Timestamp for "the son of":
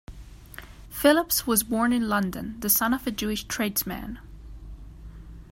2.61-3.05